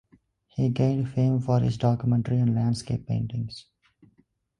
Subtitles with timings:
[0.47, 3.65] He gained fame for his documentary and landscape paintings.